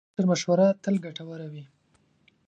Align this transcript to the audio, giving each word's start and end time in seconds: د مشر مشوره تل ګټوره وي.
د 0.01 0.03
مشر 0.19 0.25
مشوره 0.29 0.67
تل 0.83 0.95
ګټوره 1.05 1.47
وي. 1.53 1.63